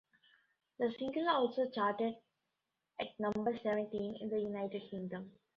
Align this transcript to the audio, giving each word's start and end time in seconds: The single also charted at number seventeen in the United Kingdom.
The 0.79 0.91
single 0.97 1.29
also 1.29 1.69
charted 1.69 2.15
at 2.99 3.19
number 3.19 3.55
seventeen 3.61 4.17
in 4.19 4.29
the 4.29 4.39
United 4.39 4.81
Kingdom. 4.89 5.31